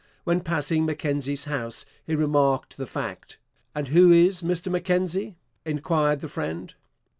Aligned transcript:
When 0.23 0.41
passing 0.41 0.83
Mackenzie's 0.87 1.43
house 1.45 1.85
he 2.03 2.15
remarked 2.15 2.75
the 2.77 2.87
fact. 2.87 3.37
'And 3.75 3.89
who 3.89 4.11
is 4.11 4.41
Mr 4.41 4.71
Mackenzie?' 4.71 5.35
inquired 5.63 6.21
the 6.21 6.27
friend. 6.27 6.73